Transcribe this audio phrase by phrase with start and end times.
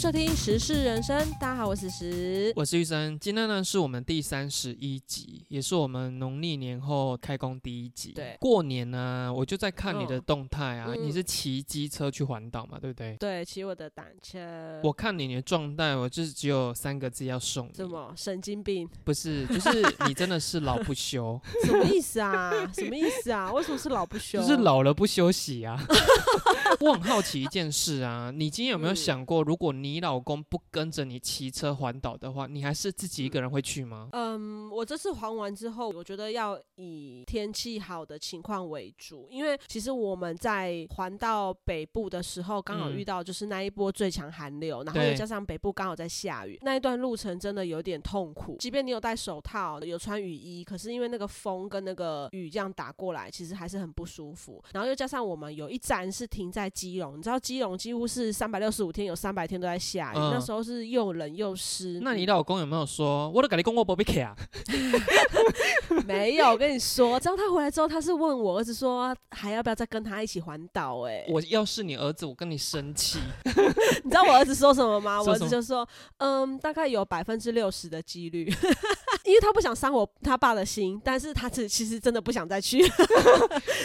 [0.00, 2.50] 收听时事人生，大家好，我是时。
[2.56, 8.12] 我是玉生，今天呢是我们第三十一集，也是我们农历年后开工第一集。
[8.12, 13.14] 对过年呢，我就在看你的嗯动态啊，嗯你是骑机车去环岛嘛，对不对？
[13.20, 14.80] 对，骑我的单车。
[14.82, 18.88] 我看你你的状态，我就是只有三个字要送你，什么神经病？
[19.04, 22.50] 不是，就是你真的是老不休， 什么意思啊？
[22.72, 23.52] 什么意思啊？
[23.52, 24.40] 为什么是老不休？
[24.40, 25.78] 就是老了不休息啊。
[26.78, 34.08] 我很好奇一件事啊，你今天有没有嗯想过，如果你老公不跟着你骑车环岛的话，你还是自己一个人会去吗？
[34.12, 48.56] 嗯，我这次环完之后，我觉得要以天气好的情况为主，因为其实我们在环到北部的时候，刚好嗯遇到就是那一波最强寒流，然后又加上北部刚好在下雨，那一段路程真的有点痛苦。
[48.58, 54.62] 即便你有戴手套、有穿雨衣，可是因为那个风跟那个雨这样打过来，其实还是很不舒服。
[54.72, 62.00] 然后又加上我们有一站是停在基隆，你知道基隆几乎是三百六十五天有三百天都在下雨，嗯那时候是又冷又湿。
[62.02, 64.36] 那你老公有没有说，我都跟你讲我不被卡？
[66.06, 71.00] 没有，我跟你说，知道他回来之后，他是问我儿子说还要不要再跟他一起环岛？
[71.02, 73.18] 哎，我要是你儿子，我跟你生气。
[74.04, 75.20] 你知道我儿子说什么吗？
[75.22, 75.86] 我儿子就说，
[76.18, 78.44] 嗯，大概有百分之六十的几率，
[79.24, 82.82] 因为他不想伤我他爸的心，但是他其其实真的不想再去。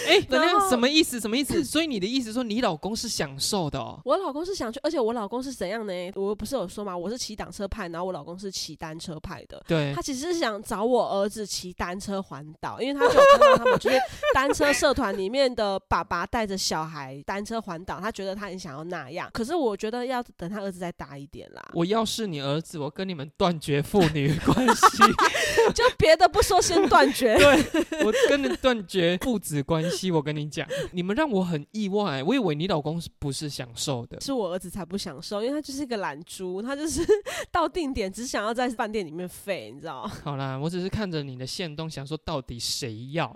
[0.08, 1.20] 哎、然后什么意思？
[1.20, 1.64] 什么意思？
[1.64, 4.02] 所以你的意思说你老公是享受的哦？
[4.04, 5.94] 我老公是想去，而且我老公是怎样呢？
[6.16, 9.62] 我不是有说嘛，我是骑挡车派，然后我老公是骑单车派的。
[9.68, 14.00] 对他，其实是想找我儿子骑单车环岛，因为他就有看到他们就是
[14.34, 19.30] 单车社团里面的爸爸带着小孩单车环岛，他觉得他很想要那样。
[19.32, 24.98] 可是我觉得要等他儿子再大一点啦，我要是你儿子，我跟你们断绝父女关系，
[25.76, 27.36] 就别的不说，先断绝。
[27.38, 30.16] 对我跟你断绝父子关系。
[30.16, 34.20] 我跟你讲，你们让我很意外，我以为你老公是不是享受的？
[34.22, 37.06] 是我儿子才不享受，因为他就是一个懒猪，他就是
[37.52, 40.12] 到定点只想要在饭店里面废，你知道吗？
[40.24, 43.34] 好啦，我只是看着你的线动，想说到底谁要？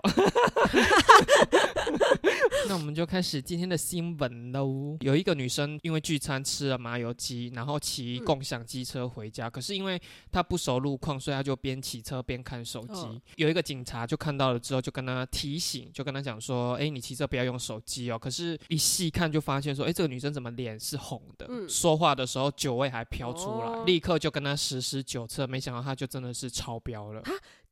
[2.68, 4.96] 那我们就开始今天的新闻喽。
[5.00, 10.00] 有一个女生因为聚餐吃了麻油鸡，然后骑嗯共享机车回家，可是因为
[10.30, 13.00] 她不熟路况，所以她就边骑车边看手机。
[13.06, 21.46] 嗯有一个警察就看到了之后，就跟她提醒，就跟她讲说：“哎，你骑车不要用手机哦。”可是，一细看就发现说：“哎，这个女生怎么脸是红的？
[21.48, 27.22] 嗯说话的时候酒味还飘出来，哦立刻就跟她实施酒测，没想到她就真的是超标了。”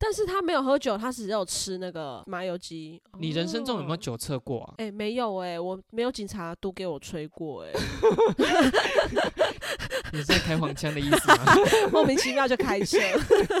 [0.01, 3.01] 但是他没有喝酒，他只有吃那个麻油鸡。
[3.19, 3.97] 你人生中有没有哦？
[3.97, 4.73] 酒测过啊？
[4.79, 7.71] 哎、没有哎、我没有警察都给我吹过哎、
[10.13, 11.53] 你是在开黄腔的意思吗？
[11.91, 12.97] 莫名其妙就开车。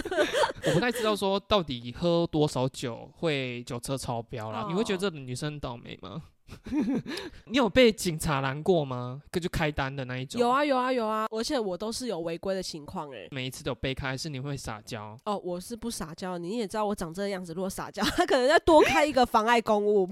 [0.65, 4.61] 我不太知道说到底喝多少酒会酒车超标啦。
[4.61, 6.23] 哦你会觉得这女生很倒霉吗？
[7.45, 9.21] 你有被警察拦过吗？
[9.39, 10.39] 就开单的那一种？
[10.39, 10.49] 有。
[10.49, 13.27] 啊有啊有啊，而且我都是有违规的情况哎。
[13.31, 15.17] 每一次都有被开，还是你会撒娇？
[15.25, 20.07] 哦，我是不撒娇，你也知道我长这个样子，如果撒娇， 他可能要多开一个妨碍公务。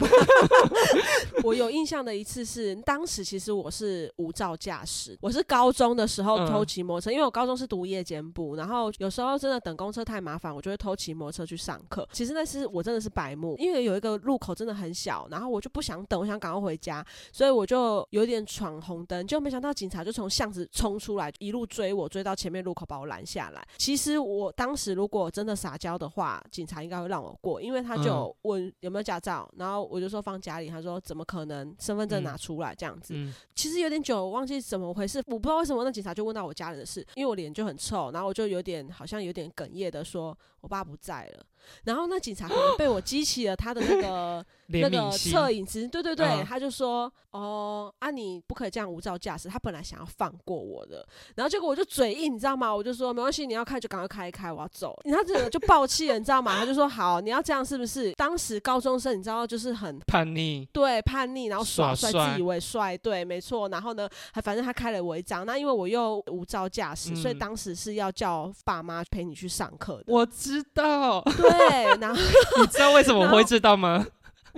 [1.43, 12.07] 我有印象的一次是，当时其实我是无照驾驶，我是高中的时候嗯偷骑摩托车，因为我高中是读夜间部，然后有时候真的等公车太麻烦，我就会偷骑摩托车去上课。
[12.13, 23.65] 其实那是我真的是白目，因为有一个路口真的很小，然后我就不想等，我想赶快回家，所以我就有点闯红灯，就没想到警察就从巷子冲出来，一路追我，追到前面路口把我拦下来。
[23.77, 33.13] 其实我当时如果真的撒娇的话，警察应该会让我过，因为他就问有没有驾照，然后我就说放家里，他说怎么可能身份证嗯拿出来这样子。
[33.15, 41.45] 嗯，其实有点久，我忘记怎么回事，我不知道为什么那警察就问到我家人的事，因为我脸就很臭，然后我就有点好像有点哽咽的说我爸不在了，
[41.85, 44.97] 然后那警察可能被我激起了他的那个那个。
[45.17, 51.05] 恻隐之心，对对对，嗯他就说哦啊你不可以这样无照驾驶，他本来想要放过我的，
[51.35, 52.73] 然后结果我就嘴硬，你知道吗？
[52.75, 54.97] 我就说没关系，你要开就赶快开一开，我要走。
[55.05, 56.57] 他这个就爆气了，你知道吗？
[56.57, 58.11] 他就说好，你要这样是不是？
[58.13, 63.69] 当时高中生你知道就是很叛逆，对，叛逆，然后耍帅，自以为帅，对，没错。
[63.69, 70.05] 然后呢，还反正他开了我一张，那因为我又无照驾驶，所以嗯当时是要叫爸妈陪你去上课的。
[70.07, 71.21] 我知道。
[71.21, 72.21] 对，然后
[72.61, 74.05] 你知道为什么我会知道吗？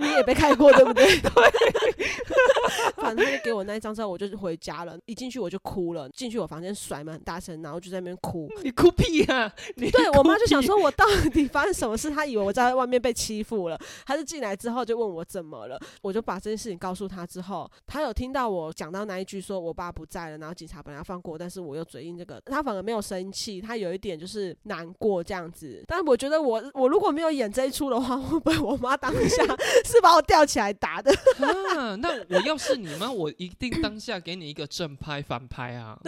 [0.00, 1.04] 你也被开过，对不对？
[1.20, 1.30] 对。
[2.96, 4.96] 反正他就给我那一张之后，我就回家了。
[5.06, 8.48] 一进去我就哭了，进去我房间甩门很大声，然后就在那边哭。
[8.62, 9.50] 你哭屁啊！
[9.76, 12.10] 你对我妈就想，说，我到底发生什么事？
[12.10, 13.78] 她以为我在外面被欺负了。
[14.06, 25.82] 她是进来之后就问我怎么了，我就把这件事情告诉她之后，她有听到我讲到那一句说我爸不在了，然后警察本来要放过我，但是我又嘴硬这个，她反而没有生气，她有一点就是难过这样子。
[25.86, 29.42] 但我觉得我我如果没有演这一出的话，会不会我妈当下
[29.90, 31.12] 是把我吊起来打的。
[31.76, 35.98] 啊，那我要是你吗，我一定当下给你一个正拍反拍啊。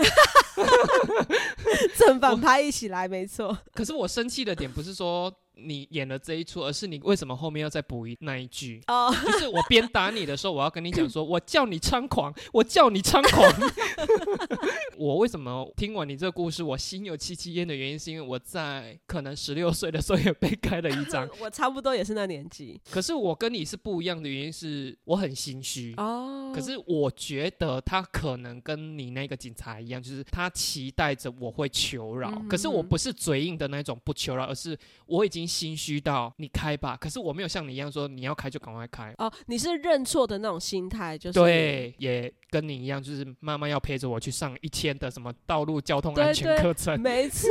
[1.96, 3.56] 正反拍一起来，没错。
[3.74, 8.80] 可是我生气的点不是说你演了这一出，而是你为什么后面要再补一那一句？
[8.86, 13.70] 哦，就是我边打你的时候，我要跟你讲说，我叫你猖狂，我叫你猖狂。
[14.96, 22.80] 我为什么听完你这个故事，我心有戚戚焉的原因，是因为我在可能十六岁的时候也被开了一张， 我差不多也是那年纪。
[22.90, 25.94] 可是我跟你是不一样的原因是我很心虚。
[25.96, 39.14] 哦，可是我觉得他可能跟你那个警察一样，就是他期待着我会求饶，嗯可是我不是嘴硬的那种不求饶，而是我已经心虚到你开吧，可是我没有像你一样说你要开就赶快开。
[39.18, 46.98] 哦，你是认错的那种心态，就是对，也跟你一样，就是妈妈要陪着我去上一天的什么道路交通安全课程。
[47.00, 47.48] 没错。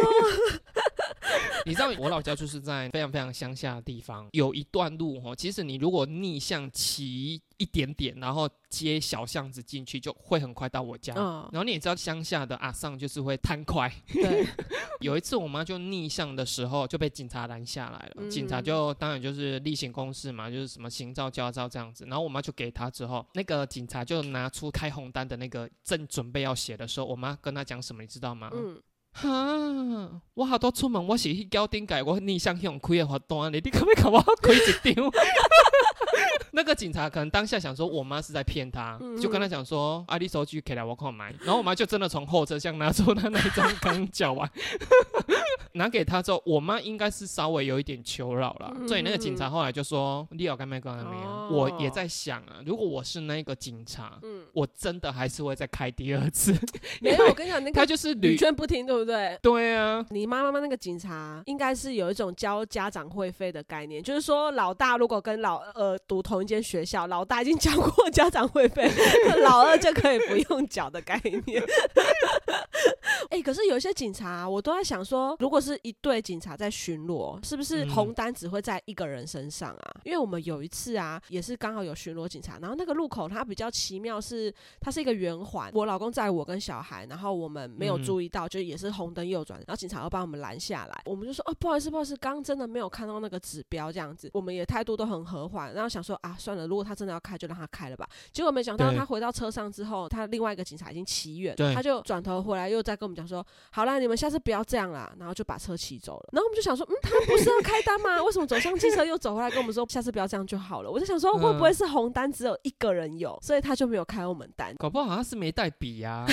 [1.66, 11.14] 你知道我老家就是在非常非常乡下的地方，有一段路哦，其实你如果逆向骑一点点，然后接小巷子进去，就会很快到我家。
[11.16, 13.92] 嗯，然后你也知道乡下的阿上就是会贪快。
[14.12, 14.46] 对，
[15.02, 22.06] 有一次我妈就逆向的时候就被警察拦下来了，嗯警察就当然就是例行公事嘛，就是什么行照、驾照这样子。
[22.08, 28.50] 然后我妈就给他之后，那个警察就拿出开红单的那个正准备要写的时候，我妈跟他讲什么，你知道吗？
[28.54, 28.82] 嗯，
[29.14, 29.30] 哈，
[30.34, 35.12] 我好多出门，我是去交顶界，我逆向向开的罚单你，你可不可以给我开一张？
[36.54, 41.34] 那个警察可能当下想说，我妈是在骗他，嗯就跟他讲说，啊，你手机给来我看买。
[41.40, 44.50] 然后我妈就真的从后车厢拿出他那一张刚缴完，
[45.74, 51.28] 拿给他之后，我妈应该是稍微有一点求饶了，嗯所以那个警察后来就说，你有干没干没有？
[51.28, 56.54] 哦我也在想啊，如果我是那个警察，嗯，我真的还是会再开第二次，
[57.02, 59.38] 没有，我跟你讲，那个他就是屡屡劝不听，对不对？
[59.42, 60.06] 对啊。
[60.10, 68.90] 你妈妈妈那个警察应该是有一种交家长会费的概念，就是说老大如果跟老二读同一间学校，老大已经交过家长会费，
[69.44, 71.62] 老二就可以不用缴的概念。
[73.30, 77.90] 哎、可是有一些警察，我都在想说，如果是一队警察在巡逻，是不是嗯。
[77.92, 80.02] 红单只会在一个人身上啊？
[80.04, 88.04] 因为我们有一次啊，也是刚好有巡逻警察，然后那个路口它比较奇妙是，它是一个圆环，我老公载我跟小孩，然后我们没有嗯。
[88.04, 106.30] 注意到，就也是红灯右转，然后警察要把我们拦下来，我们就说哦不好意思不好意思，刚刚真的没有看到那个指标这样子，我们也态度都很和缓，然后想说啊算了，如果他真的要开就让他开了吧，结果没想到他回到车上之后，他另外一个警察已经骑远，他就转头回来又再跟我们讲说，好啦，你们下次不要这样啦，然后就把车骑走了。
[106.32, 108.24] 然后我们就想说，嗯，他不是要开单吗？
[108.24, 110.90] 为什么走上机车又走回来跟我们说，下次不要这样就好了？
[110.90, 114.74] 我就想说，会不会是红单只有一个人有，所以他就没有开我们单？
[114.78, 116.26] 搞不好他是没带笔啊！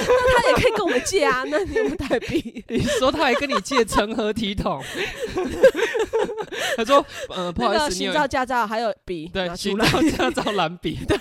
[0.00, 2.62] 他也可以跟我们借啊， 那你有没有带笔？
[2.68, 4.82] 你说他还跟你借成何体统？
[6.76, 9.56] 他说：“呃，不好意思，你照、驾照还有笔对拿。
[9.56, 11.18] 行照、驾照、蓝笔。”对。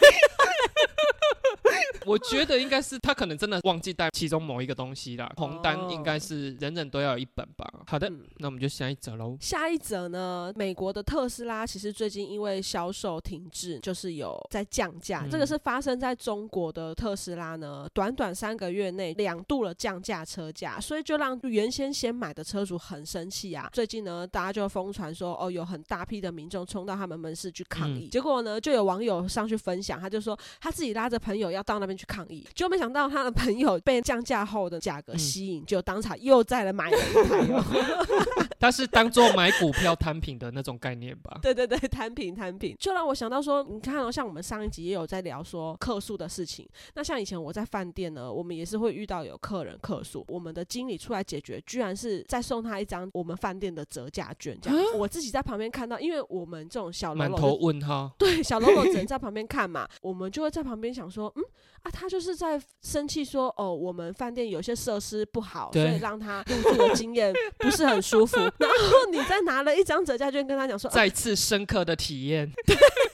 [2.08, 5.32] 我觉得应该是他可能真的忘记带其中某一个东西啦。
[5.38, 7.72] 红单应该是人人都要有一本吧。
[7.86, 9.38] 好的，嗯那我们就下一则喽。
[9.40, 15.24] 下一则呢，美国的特斯拉其实最近因为销售停滞，就是有在降价。
[15.26, 23.70] 嗯这个是发生在中国的特斯拉呢，短短三个月内两度了降价车价，所以就让原先先买的车主很生气啊。
[23.74, 37.64] 最近呢，大家就疯传说，哦，有很大批的民众冲到他们门市去抗议，嗯结果呢，就有网友上去分享，他就说他自己拉着朋友要到那边去抗议，结果没想到他的朋友被降价后的价格嗯吸引，就当场又再来买了一台哦。
[38.60, 41.40] 他是当做买股票摊平的那种概念吧？
[41.42, 46.68] 对对对，摊平摊平，就让我想到说，你看哦，像我们上一集也有在聊说客诉的事情。
[46.96, 54.58] 那像以前我在饭店呢，我们也是会遇到有客人客诉，我们的经理出来解决，居然是再送他一张我们饭店的折价券。
[54.60, 58.12] 这样，我自己在旁边看到，因为我们这种小喽啰满头问号。
[58.18, 61.44] 对小喽啰只能 在旁边看嘛，我们就会在旁边想说，嗯
[61.84, 68.38] 啊，他就是在生气说，哦，我们饭店有些设施不好，所以让他入住的经验不是很舒服。
[68.60, 72.52] 然后你再拿了一张折价券跟他讲说，再次深刻的体验，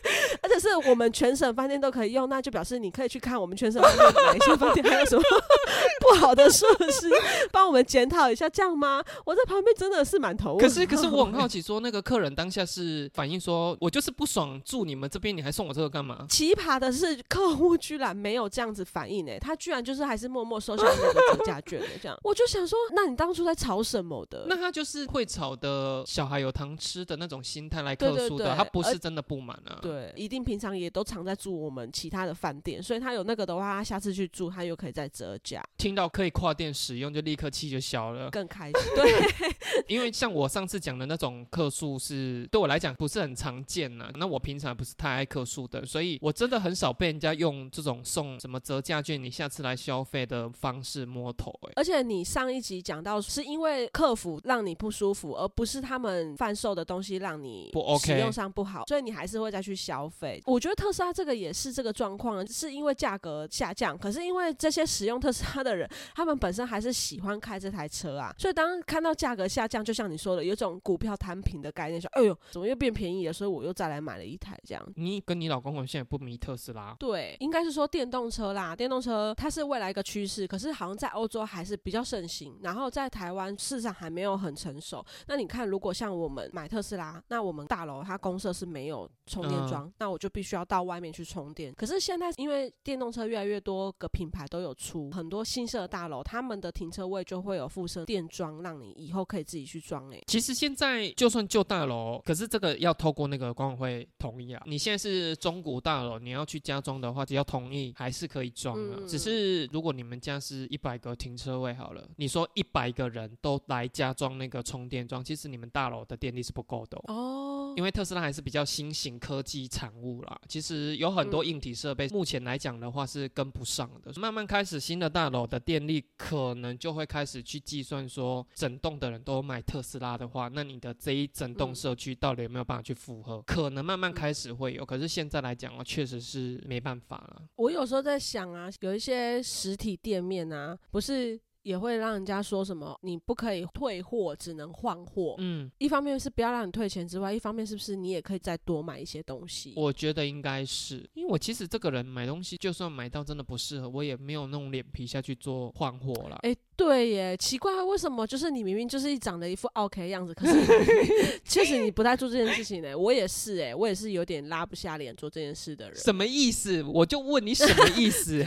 [0.44, 5.24] 而且是我们全省饭店都可以用，那就表示你可以去看我们全省饭店哪一些饭店还有什么
[6.00, 7.10] 不好的设施，
[7.52, 9.04] 帮我们检讨一下，这样吗？
[9.26, 10.58] 我在旁边真的是满头。
[10.58, 16.26] 可是可是我很好奇，说那个客人当下是反映说，我就是不爽住你们这边，你还送我这个干嘛？
[16.30, 22.18] 奇葩的是，客户居然没有这样子反应诶、他居然就是还是默默收下那个折价券的这样。
[22.24, 24.46] 我就想说，那你当初在吵什么的？
[24.50, 29.80] 那他就是会吵的小孩有糖吃的那种心态来客诉的，对他不是真的不满啊。
[29.82, 38.32] 对，一定定平常也都常在住我们其他的饭店，所以他有那个的话，他下次去住他又可以再折价，听到可以跨店使用，就立刻气就消了。
[38.32, 38.74] 更开心。
[38.96, 39.12] 对，
[39.88, 51.52] 因为像我上次讲的那种客数是对我来讲不是很常见呐，那我平常不是太爱客数的，所以我真的很少被人家用这种送什么折价券，你下次来消费的方式摸头。
[51.68, 60.23] 哎，而且你上一集讲到是因为客服让你不舒服，而不是他们贩售的东西让你不 OK，使用上不好，所以你还是会再去消费。
[60.46, 73.34] 我觉得特斯拉这个也是这个状况，是因为价格下降，可是因为这些使用特斯拉的人，他们本身还是喜欢开这台车啊，所以当看到价格下降，就像你说的，有种股票摊平的概念，说哎呦，怎么又变便宜了？
[73.34, 74.94] 所以我又再来买了一台这样。
[74.96, 76.96] 你跟你老公现在不迷特斯拉？
[77.00, 85.04] 对，应该是说电动车啦，电动车它是未来一个趋势，可是好像在欧洲还是比较盛行，然后在台湾市场还没有很成熟。
[85.28, 91.74] 那你看，如果像我们买特斯拉，那我们大楼它公社是没有充电桩，那我就必须要到外面去充电。
[91.74, 100.10] 可是现在因为电动车越来越多个品牌都有出很多新设大楼，他们的停车位就会有附设电桩，让你以后可以自己去装。
[100.14, 104.62] 哎，其实现在就算旧大楼，可是这个要透过那个管委会同意啊。
[104.66, 109.08] 你现在是中古大楼，你要去加装的话，只要同意还是可以装的。
[109.08, 117.74] 只是如果你们家是一百个停车位好了，你说一百个人都来加装那个充电桩，其实你们大楼的电力是不够的哦。
[117.76, 124.12] 因为特斯拉还是比较新型科技产物啦，其实有很多硬体设备，目前来讲的话是跟不上的。
[124.20, 133.42] 慢慢开始新的大楼的电力可能就会开始去计算说，整栋的人都买特斯拉的话，那你的这一整栋社区到底有没有办法去符合？
[133.44, 137.44] 可能慢慢开始会有，可是现在来讲啊，确实是没办法了。
[137.56, 141.40] 我有时候在想啊，有一些实体店面啊，不是。
[141.64, 145.36] 也会让人家说什么，你不可以退货，只能换货。
[145.40, 149.74] 嗯，一方面是不要让你退钱之外，一方面是不是你也可以再多买一些东西？
[149.76, 156.38] 我觉得应该是，因为我其实这个人买东西，就算买到真的不适合，我也没有那种脸皮下去做换货了。
[156.44, 160.54] 哎，对耶，奇怪，为什么就是你明明就是一长得一副 OK 的样子，可是
[161.46, 162.98] 确实你不太做这件事情呢？
[162.98, 165.96] 我也是，哎，我也是有点拉不下脸做这件事的人。
[165.98, 166.82] 什么意思？
[166.84, 168.44] 我就问你什么意思？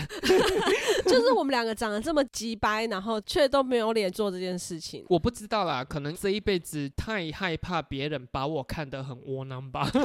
[1.06, 9.90] 就是我们两个长得这么鸡掰，然后却都没有脸做这件事情，我不知道啦，可能这一辈子太害怕别人把我看得很窝囊吧。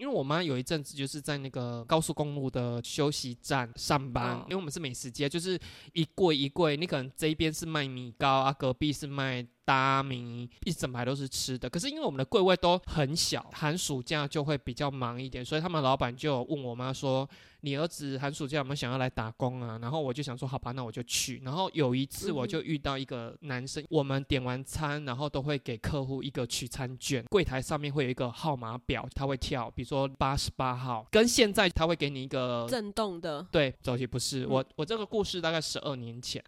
[0.00, 5.60] 因为我妈有一阵子就是在那个高速公路的休息站上班，因为我们是美食街，就是
[5.92, 9.46] 一柜一柜，你可能这一边是卖米糕啊，隔壁是卖。
[9.64, 17.28] 大米一整排都是吃的，可是因为我们的柜位都很小，寒暑假就会比较忙一点，所以他们老板就问我妈说
[17.62, 33.46] ：“你儿子寒暑假有没有想要来打工啊？”然后我就想说：“好吧，那我就去。”然后有一次我就遇到一个男生，我们点完餐，然后都会给客户一个取餐券，柜台上面会有一个号码表，他会跳，比如说八十八号，跟现在他会给你一个 震动的。
[33.52, 36.42] 对，走起不是我，我这个故事大概十二年前，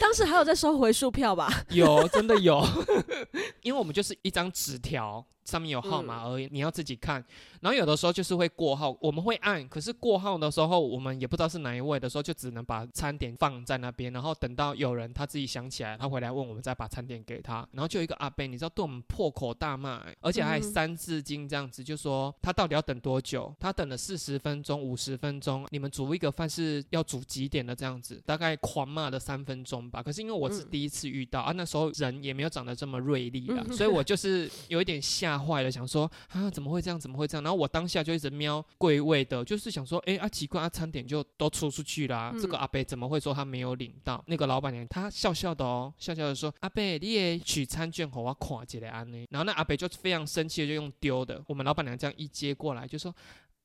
[0.00, 0.87] 当时还有在收回。
[0.88, 2.66] 回数票吧，有真的有，
[3.60, 5.22] 因为我们就是一张纸条。
[5.48, 7.24] 上面有号码而已，你要自己看。
[7.60, 17.66] 然后有的时候就是会过号，我们会按，可是过号的时候我们也不知道是哪一位的时候，就只能把餐点放在那边，然后等到有人他自己想起来，他回来问我们再把餐点给他。
[17.72, 23.54] 然后就有一个阿贝，你知道对我们破口大骂，而且还三字经这样子，就说他到底要等多久？
[23.58, 28.22] 他等了四十分钟、五十分钟，你们煮一个饭是要煮几点的这样子？
[28.26, 30.02] 大概狂骂了三分钟吧。
[30.02, 35.37] 可是因为我是第一次遇到啊，那时候人也没有长得这么锐利啊，所以我就是有一点吓。
[35.38, 36.98] 坏了，想说啊，怎么会这样？
[36.98, 37.44] 怎么会这样？
[37.44, 44.22] 然后我当下就一直瞄柜位的，就是想说，哎啊，奇怪啊，餐点就都出出去啦，这个阿伯怎么会说他没有领到？
[44.26, 49.26] 那个老板娘她笑笑的哦，笑笑的说，阿伯你也取餐券和我看起来安呢。
[49.30, 53.14] 然后那阿伯就非常生气的就用丢的，我们老板娘这样一接过来就说，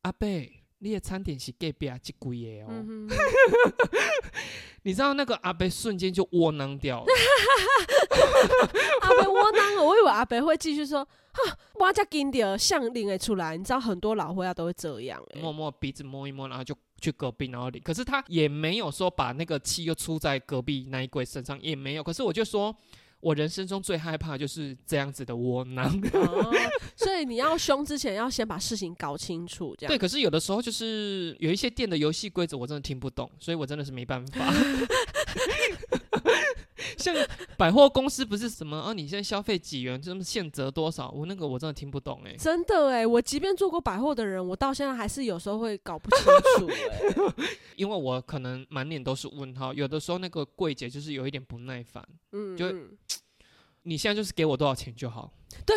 [0.03, 0.27] 阿伯
[0.84, 2.68] 你的餐点是隔壁啊，这贵的哦。
[4.84, 7.06] 你知道那个阿伯瞬间就窝囊掉了，
[9.00, 22.75] 阿伯窝囊了，我以为阿伯会继续说， 哈，我家金条像领诶出来，你知道很多老会啊都会这样，摸摸鼻子摸一摸，然后就去隔壁然后领，可是他也没有说把那个气又出在隔壁那一柜身上，也没有，可是我就说。
[23.24, 25.89] 我人生中最害怕就是这样子的窝囊，
[26.96, 29.98] 所以你要凶之前要先把事情搞清楚，这样对。
[29.98, 34.39] 可是有的时候就是有一些店的游戏规则我真的听不懂，所以我真的是没办法。
[37.03, 37.13] 像
[37.57, 38.93] 百货公司不是什么啊？
[38.93, 41.12] 你现在消费几元，这么现折多少？
[41.12, 42.33] 我那个我真的听不懂哎。
[42.38, 46.25] 真的哎，我即便做过百货的人，我到现在还是有时候会搞不清
[46.57, 46.67] 楚
[47.38, 47.45] 哎。
[47.75, 52.74] 因为我可能满脸都是问号，有的时候那个柜姐就是有一点不耐烦，嗯，就
[53.81, 55.31] 你现在就是给我多少钱就好。
[55.65, 55.75] 对，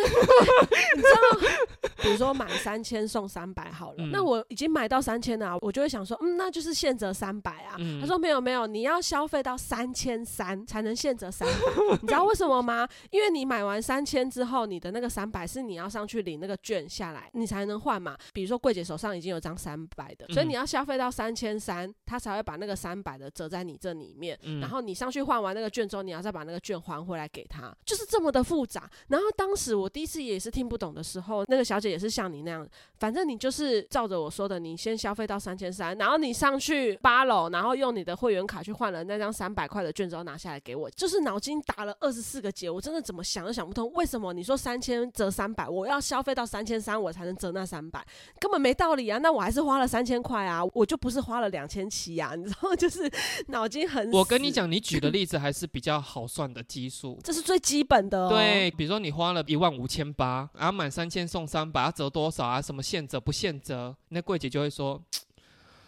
[0.95, 7.75] 你知道，比如说买三千送三百好了，嗯那我已经买到三千了啊，我就会想说，嗯，那就是现折三百啊。
[7.79, 12.87] 嗯他说没有没有，你要消费到三千三才能现折三百，你知道为什么吗？
[13.11, 18.17] 因为你买完三千之后，你的那个三百是你要上去领那个券下来，你才能换嘛。
[18.33, 24.37] 比如说柜姐手上已经有张三百的，所以嗯你要消费到三千三，他才会把那个三百的折在你这里面。
[24.43, 28.89] 嗯然后你上去换完那个券之后，你要再把那个券还回来给他，就是这么的复杂。
[29.07, 32.67] 然后当时我第一次也是听不懂的时候，那个小姐也是像你那样，
[32.99, 48.05] 反正你就是照着我说的，你先消费到三千三，然后你上去八楼，然后用你的会员卡去换了那张三百块的券之后拿下来给我，就是脑筋打了二十四个结，我真的怎么想都想不通，为什么你说三千折三百，我要消费到三千三我才能折那三百，
[48.39, 49.17] 根本没道理啊！
[49.19, 53.09] 那我还是花了三千块啊，我就不是花了两千七呀，你知道， 就是
[53.47, 57.17] 脑筋很我跟你讲，你举的例子还是比较好算的基数。
[57.23, 58.29] 这是最基本的、哦。
[58.29, 62.61] 对，比如说你花了一万五千八，然后满三千送三百，要折多少啊？
[62.61, 63.95] 什么现折不现折？
[64.09, 65.01] 那柜姐就会说。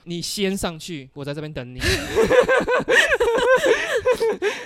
[0.06, 1.78] 你先上去，我在这边等你。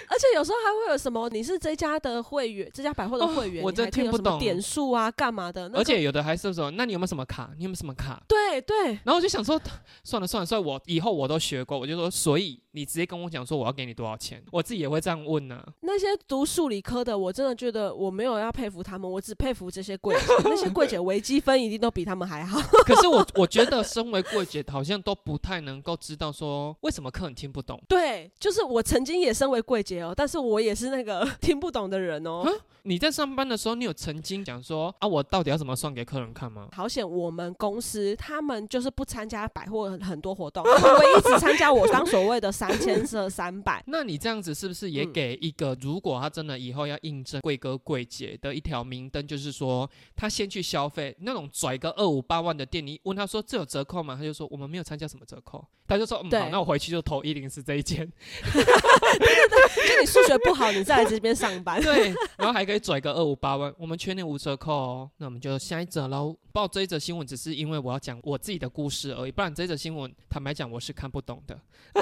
[0.08, 5.68] 而且有时候还会有什么，你是这家的会员，这家百货的会员，哦我真听不懂点数啊，干嘛的？
[5.70, 7.50] 那个而且有的还是说，那你有没有什么卡？
[7.58, 8.22] 你有没有什么卡？
[8.28, 9.60] 对对，然后我就想说，
[10.04, 22.60] 算了算了，算了我以后我都学过，我就说，所以你直接跟我讲说我要给你多少钱，我自己也会这样问呢、那些读数理科的，我真的觉得我没有要佩服他们，我只佩服这些柜姐，那些柜姐微积分一定都比他们还好。
[22.84, 27.80] 可是我 我觉得身为柜姐，好像都不太能够知道说为什么客人听不懂。
[27.88, 32.44] 对，就是我曾经也身为柜姐哦，但是我也是那个 听不懂的人哦。
[32.86, 36.68] 你在上班的时候，你有曾经讲说啊，我到底要怎么算给客人看吗？
[36.74, 43.82] 好险，我们公司他们就是不参加百货很很多活动， 他们唯一直参加我刚所谓的三千折三百。
[43.88, 54.16] 那你这样子是不是也嗯给一个，如果他真的以后要应征贵哥贵姐的一条明灯，就是说他先去消费那种拽个二五八万的店，你问他说这有折扣吗？
[54.18, 58.06] 他就说我们没有参加什么折扣，他就说嗯好，那我回去就投一零四这一间，
[58.54, 61.82] 就你数学不好，你再来这边上班。
[61.82, 65.10] 对，然后还可以拽个二五八万，我们全年无折扣哦。
[65.18, 66.36] 那我们就下一则喽。
[66.52, 71.60] 报这一则新闻只是因为我要讲我自己的故事而已，不然这则新闻坦白讲我是看不懂的。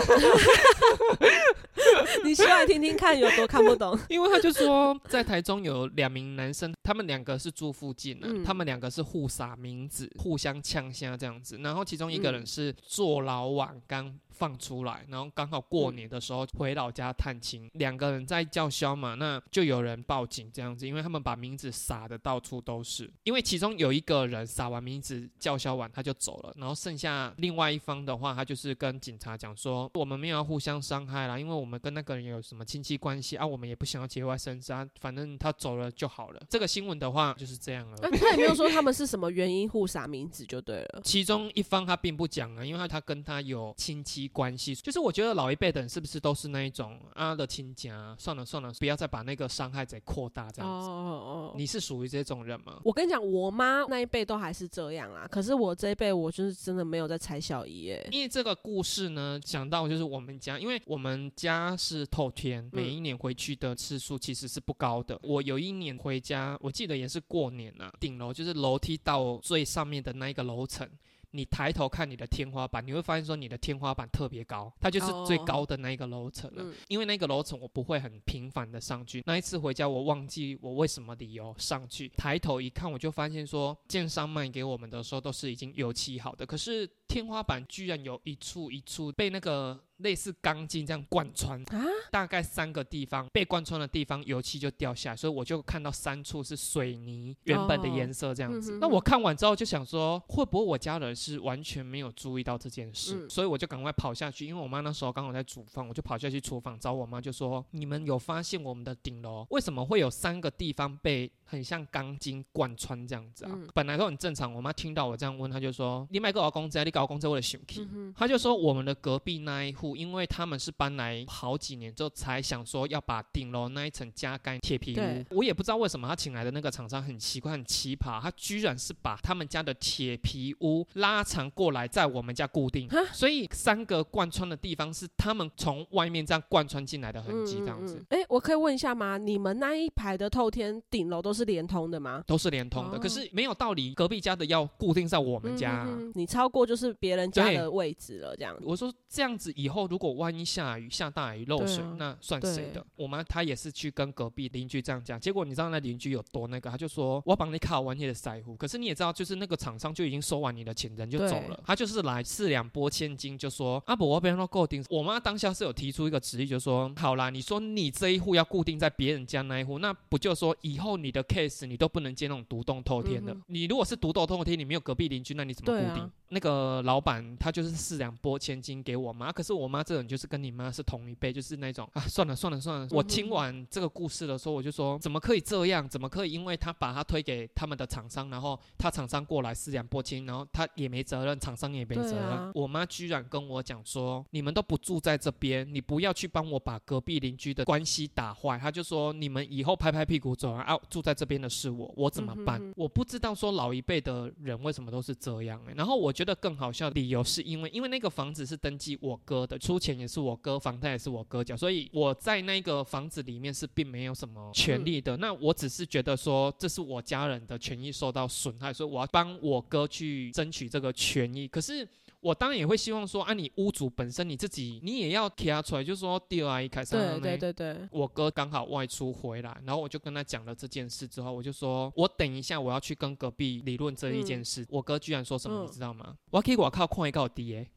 [2.26, 3.98] 你希望听听看有多看不懂？
[4.10, 11.58] 因为他就说，在台中有两名男生，他们两个是住附近的、嗯他们两个是互撒名字，互相呛虾这样子。
[11.60, 23.08] 然后其中一个人嗯是坐牢晚刚放出来，然后刚好过嗯年的时候回老家探亲，两个人在叫嚣嘛，那就有人报警这样子，因为他们把名字撒的到处都是。
[23.22, 36.42] 因为其中有一个人撒完名字叫嚣完他就走了，然后剩下另外一方的话，他就是跟警察讲说，我们没有要互相伤害啦，因为我们跟那个人有什么亲戚关系啊，我们也不想要节外生枝啊，反正他走了就好了。
[36.50, 37.98] 这个新闻的话就是这样了。
[38.02, 41.02] 呃他也没有说他们是什么原因互撒名字就对了。
[41.04, 48.16] 其中一方他并不讲啊，因为他他跟他有亲戚关系，就是我觉得老一辈的人是不是都是那一种啊的亲家？
[48.18, 50.88] 算了算了，不要再把那个伤害再扩大这哦样子。
[50.88, 52.80] 哦哦，你是属于这种人吗？
[52.84, 58.08] 我跟你讲，我妈那一辈都还是这样啊，可是我这一辈我就是真的没有在踩小姨耶。
[58.12, 65.20] 因为这个故事呢，讲到就是我们家，因为我们家是透天，每一年回去的次数其实是不高的。
[65.24, 70.88] 我有一年回家，我记得也是过年啊，顶楼就是楼梯到最上面的那一个楼层。
[71.32, 76.64] 你抬头看你的天花板，你会发现说你的天花板特别高，它就是最哦高的那一个楼层了。
[76.64, 79.24] 嗯因为那个楼层我不会很频繁的上去。
[79.26, 98.72] 那一次回家，我忘记我为什么理由上去，抬头一看，我就发现说，建商卖给我们的时候都是已经油漆好的，可是天花板居然有一处一处被那个类似钢筋这样贯穿，啊，大概三个地方被贯穿的地方油漆就掉下来，所以我就看到三处是水泥原本的颜色这样子。
[98.72, 103.26] 哦嗯那我看完之后就想说，会不会我家人是完全没有注意到这件事？
[103.26, 113.52] 嗯所以我就赶快跑下去，因为我妈那时候刚好在煮饭，我就跑下去厨房找我妈，就说：“你们有发现我们的顶楼为什么会有三个地方被很像钢筋贯穿这样子啊？
[113.54, 117.88] 嗯本来都很正常。”我妈听到我这样问，她就说：“你买个老公仔，你搞公这位的生气。
[117.94, 138.04] 嗯，他就说我们的隔壁那一户，因为他们是搬来好几年之后才想说要把顶楼那一层加盖铁皮屋，我也不知道为什么他请来的那个厂商很奇怪很奇葩，他居然是把他们家的铁皮屋拉长过来在我们家固定，所以三个贯穿的地方是他们从外面这样贯穿进来的痕迹，这样子。
[138.10, 139.18] 哎、诶我可以问一下吗？
[139.18, 142.24] 你们那一排的透天顶楼都是连通的吗？
[142.26, 143.00] 都是连通的，哦。
[143.00, 148.58] 可是没有道理隔壁家的要固定在我们家、你超过就是就是别人家的位置了，这样。
[148.64, 152.86] 我说这样子以后如果万一下雨下大雨漏水，啊那算谁的？
[152.96, 164.84] 我妈她也是去跟隔壁邻居这样讲，结果你知道那邻居有多那个，他就说我帮你卡完你的腮胡，可是你也知道，就是那个厂商就已经收完你的钱，人就走了，他就是来四两拨千斤，就说啊不，我别让固定。
[164.90, 173.32] 我妈当下是有提出一个旨意，就说好啦，你说你这一户要固定在别人家那一户，那不就说以后你的 case 你都不能接那种独栋透天的？
[173.34, 176.04] 嗯你如果是独栋透天，你没有隔壁邻居，那你怎么固定？
[176.04, 182.88] 啊那个老板他就是四两拨千斤给我妈，可是我妈这种就是跟你妈是同一辈，就是那种啊，算了算了算了。
[182.92, 185.88] 我听完这个故事的时候，我就说怎么可以这样？
[185.88, 186.32] 怎么可以？
[186.32, 192.24] 因为他把他推给他们的厂商，然后他厂商过来四两拨千，然后他也没责任，厂商也没责任。
[192.24, 198.58] 啊我妈居然跟我讲说，你们都不住在这边，你不要去帮我把隔壁邻居的关系打坏。
[198.58, 202.60] 他就说你们以后拍拍屁股走啊，啊住在这边的是我，我怎么办？
[202.60, 205.74] 嗯哼哼我不知道说老一辈的人为什么都是这样、欸。
[205.76, 215.18] 然后我觉得更好笑的理由是因为，因为那个房子是登记我哥的，出钱也是我哥，房贷也是我哥缴，所以我在那个房子里面是并没有什么权利的。
[215.18, 221.48] 那我只是觉得说这是我家人的权益受到损害，所以我要帮我哥去争取这个权益。
[221.48, 221.88] 可是。
[222.22, 234.66] 我当然也会希望说，啊，你屋主本身你自己你也要提出来，就是说第二阿姨凯撒对对对对，我哥刚好外出回来，然后我就跟他讲了这件事之后，我就说，我等一下我要去跟隔壁理论这一件事。
[234.70, 236.16] 我哥居然说什么，嗯你知道吗？
[236.30, 237.68] 我可以我靠矿一个低耶。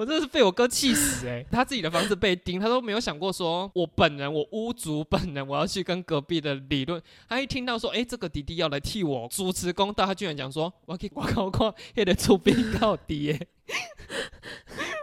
[0.00, 6.98] 我真的是被我哥气死哎、他自己的房子被盯，他都没有想过说，我本人，我屋主本人，我要去跟隔壁的理论。
[7.28, 13.48] 他一听到说，哎、这个弟弟要来替我主持公道，他居然讲说，我可以我靠看，也得出兵到底耶。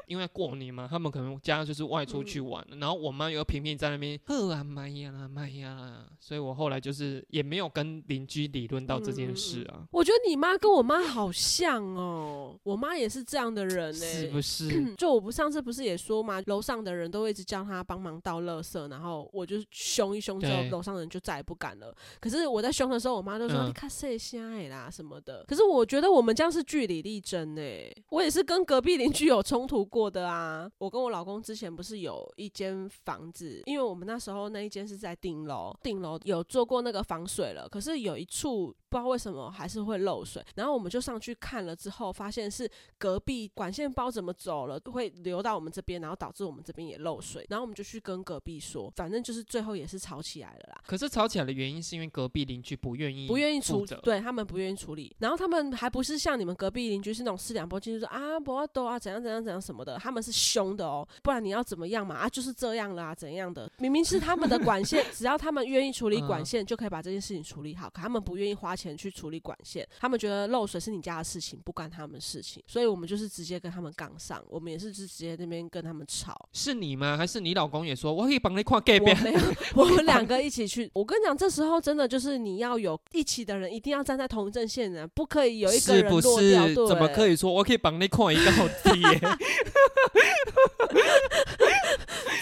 [0.08, 14.96] 因为过年嘛，他们可能家就是外出去玩，然后我妈又频频在那边呵啊妈呀啦妈呀啦，所以我后来就是也没有跟邻居理论到这件事啊，我觉得你妈跟我妈好像哦，我妈也是这样的人呢、是不是？
[14.96, 21.93] 就我不上次不是也说嘛，楼上的人都会一直叫她帮忙倒垃圾，然后我就凶一凶之后，楼上的人就再也不敢了。
[22.20, 25.43] 可是我在凶的时候，我妈就说、嗯你看谁瞎哎啦什么的。
[25.48, 27.62] 可是我觉得我们这样是据理力争呢、
[28.10, 30.69] 我也是跟隔壁邻居有冲突过过的啊。
[30.77, 50.82] 我跟我老公之前不是有一间房子，因为我们那时候那一间是在顶楼，顶楼有做过那个防水了，可是有一处不知道为什么还是会漏水，然后我们就上去看了之后，发现是隔壁管线包怎么走了，会流到我们这边，然后导致我们这边也漏水，然后我们就去跟隔壁说，反正就是最后也是吵起来了啦。
[50.86, 62.15] 可是吵起来的原因是因为隔壁邻居不愿意不愿意处理，对他们不愿意处理，然后他们还不是像你们隔壁邻居是那种四两拨千，斤说啊不要多啊怎样怎样怎样什么的，他们是凶的哦，不然你要怎么样嘛？
[62.15, 76.48] 啊就是这样啦、怎样的，明明是他们的管线， 只要他们愿意处理管嗯线，就可以把这件事情处理好，可他们不愿意花钱去处理管线，他们觉得漏水是你家的事情，不关他们事情，所以我们就是直接跟他们杠上，我们也是直接那边跟他们吵。
[76.54, 77.18] 是你吗？
[77.18, 79.16] 还是你老公也说我可以帮你看隔壁我？
[79.24, 79.40] 没有，
[79.76, 80.90] 我们两个一起去。
[80.94, 86.88] 我跟你讲，这时候真的就是你要有一起的人，一定要站在同一阵线的，不可以有一个人是不落掉。
[86.88, 89.02] 怎么可以说我可以帮你看一个好低？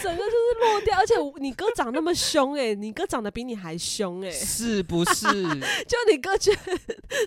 [0.03, 0.97] 整个就是落掉？
[0.97, 5.25] 而且你哥长那么凶哎、你哥长得比你还凶哎、是不是？
[5.25, 6.59] 就你哥居然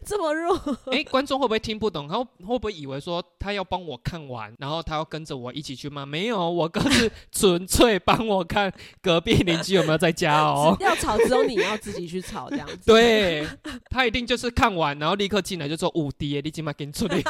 [0.05, 2.09] 这么弱， 哎、观众会不会听不懂？
[2.09, 6.05] 他会会不会以为说他要帮我看完，然后他要跟着我一起去骂？
[6.05, 10.77] 没有，我哥是纯粹帮我看隔壁邻居有没有在家哦。
[10.81, 12.79] 要吵只有你要自己去吵这样子。
[12.87, 13.47] 对
[13.89, 17.23] 他一定就是看完，然后立刻进来就说五 D，你今晚给你出来。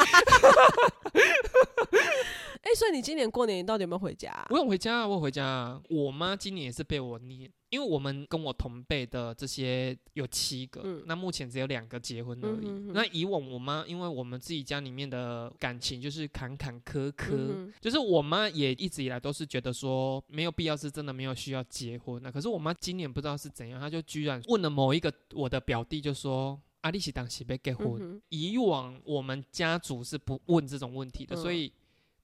[2.68, 5.81] 哎、所以你今年过年你到底有没有回家啊、我有回家啊，我有回家啊。
[5.88, 12.66] 我妈今年也是被我念，因为我们跟我同辈的这些有七个，嗯那目前只有两个结婚而已。
[12.68, 26.61] 嗯哼哼那以往我妈，因为我们自己家里面的感情就是坎坎坷坷，嗯就是我妈也一直以来都是觉得说没有必要，是真的没有需要结婚那、可是我妈今年不知道是怎样，她就居然问了某一个我的表弟，就说。
[26.83, 31.70] 阿丽西当时被结婚，嗯以往我们家族是不问这种问题的，嗯所以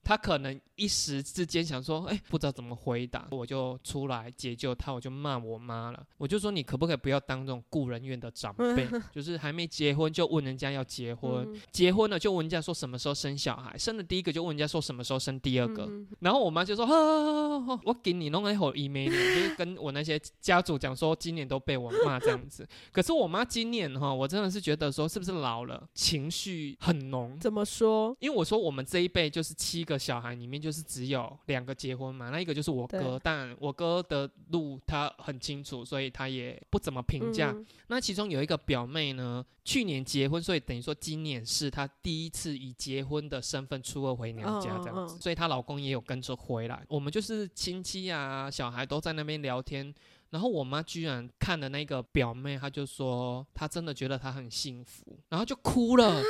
[0.05, 22.67] 他可能一时之间想说，哎、不知道怎么回答，我就出来解救他，我就骂我妈了，我就说你可不可以不要当这种故人院的长辈， 就是还没结婚就问人家要结婚，嗯结婚了就问人家说什么时候生小孩，生了第一个就问人家说什么时候生第二个，嗯然后我妈就说：“好好好好好，我给你弄一口 email，就是跟我那些家族讲说，今年都被我骂这样子。
[22.91, 27.37] 可是我妈今年哈，我真的是觉得说，是不是老了，情绪很浓？
[27.39, 28.15] 怎么说？
[28.19, 37.51] 因为我说我们这一辈就是七个个小孩里面就是只有两个结婚嘛，那一个就是我哥，但我哥的路他很清楚，所以他也不怎么评价。
[37.51, 46.83] 嗯那其中有一个表妹呢，去年结婚，所以等于说今年是她第一次以结婚的身份出二回娘家这样子，嗯嗯嗯所以她老公也有跟着回来。
[46.89, 49.93] 我们就是亲戚啊，小孩都在那边聊天。
[50.29, 56.21] 然后我妈居然看了那个表妹，她就说她真的觉得她很幸福，然后就哭了。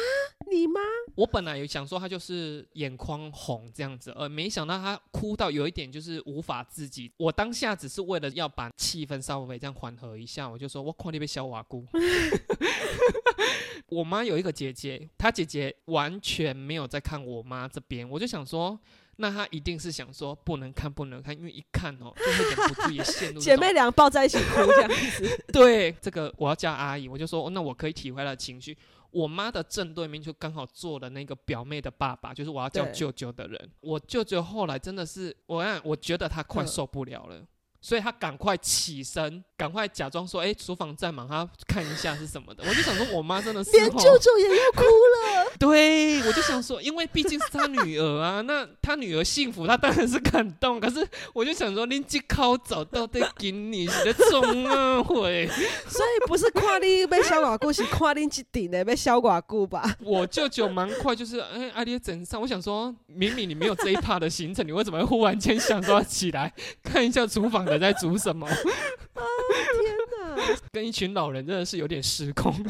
[0.52, 0.80] 你妈
[1.16, 7.12] 我本来有想说她就是眼眶红这样子，而，没想到她哭到有一点就是无法自己。
[7.18, 11.86] 我当下只是为了要把气氛稍微这样缓和一下，我就说我看你被小瓦姑。
[13.88, 18.80] 我妈有一个姐姐，她姐姐完全没有在看我妈这边，我就想说。
[19.18, 28.78] 那他一定是想说不能看不能看，因为一看哦就会忍不住也陷入姐妹俩抱在一起哭这样子， 对，这个我要叫阿姨，我就说，哦那我可以体会她的情绪。
[29.12, 33.70] 我妈的正对面就刚好坐了那个表妹的爸爸，就是我要叫舅舅的人。
[33.80, 37.42] 我舅舅后来真的是，我让我觉得他快嗯受不了了。
[37.86, 45.52] 所以他赶快起身，赶快假装说：“哎、厨房在忙，他看一下是什么的。”我就想说，我妈真的是连舅舅也要哭了。
[45.60, 50.80] 对，我就想说，因为毕竟是他女儿啊，那他女儿幸福，他当然是感动。
[50.80, 55.48] 可是我就想说，恁这口找到底给你是在冲啊会？
[55.88, 59.96] 所以不是看你被小寡姑，是看你去顶的被小寡姑吧？
[60.02, 62.42] 我舅舅蛮快，就是哎，阿爹整上。
[62.42, 68.48] 我想说，明明你没有这一趴的行程，你为什么会忽然间想说要起来看一下厨房的在煮什么？
[68.56, 70.58] 天哪！
[70.72, 72.54] 跟一群老人真的是有点失控。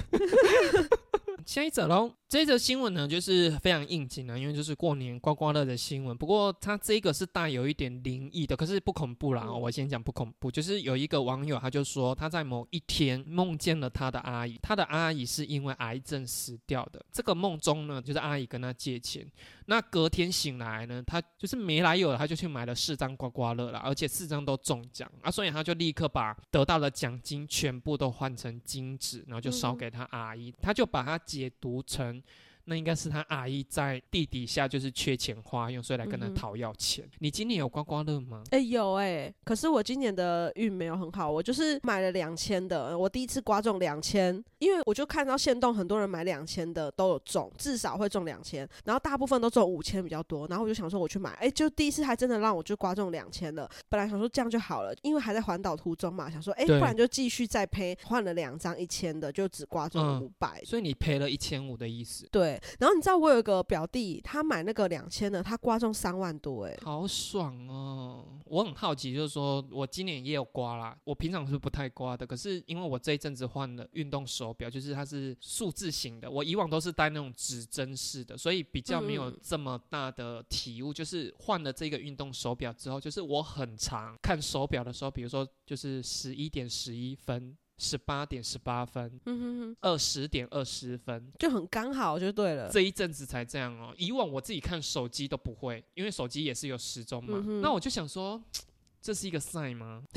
[1.45, 6.17] 下一则喽，这则新闻呢，就是非常应景啊，因为就是过年刮刮乐的新闻。
[6.17, 9.43] 不过它这个是带有一点灵异的，可是不恐怖啦。
[9.45, 17.05] 嗯我先讲不恐怖，就是有一个网友他就说他在某一天梦见了他的阿姨，他的阿姨是因为癌症死掉的。
[17.11, 19.23] 这个梦中呢，就是阿姨跟他借钱，
[19.65, 32.21] 那隔天醒来呢，他就是没来由的，他就去买了四张刮刮乐了，而且四张都中奖啊，所以他就立刻把得到的奖金全部都换成金纸，然后就烧嗯给他阿姨，他就把它解读成。
[32.65, 37.03] 那应该是他阿姨在地底下就是缺钱花用，所以来跟他讨要钱。
[37.19, 38.43] 你今年有刮刮乐吗？
[38.51, 56.75] 哎、有哎、可是我今年的运没有很好，我就是买了两千的，我第一次刮中两千，因为我就看到现动很多人买两千的都有中，至少会中两千，然后大部分都中五千比较多，然后我就想说我去买，哎、就第一次还真的让我就刮中两千了，本来想说这样就好了，因为还在环岛途中嘛，想说哎、对。
[56.79, 60.21] 不然就继续再赔，换了两张一千的，就只刮中嗯。
[60.21, 68.25] 五百、所以你赔了一千五的意思，对，然后你知道我有一个表弟，他买那个两千的，他刮中三万多、哎，好爽哦！
[68.45, 80.93] 我很好奇，就是说我今年也有刮啦，我平常是不太刮的，可是因为我这一阵子换了运动手表，就是它是数字型的，我以往都是戴那种指针式的，所以比较没有嗯这么大的体悟。
[80.93, 87.57] 就是换了这个运动手表之后，就是我很常看手表的时候，比如说就是十一点十一分。
[87.77, 92.69] 十八点十八分，嗯哼哼，二十点二十分，就很刚好就对了。
[92.69, 93.93] 这一阵子才这样哦。
[93.97, 97.41] 以往我自己看手机都不会，因为手机也是有时钟嘛。
[97.45, 98.41] 嗯那我就想说，
[99.01, 100.01] 这是一个 sign 吗？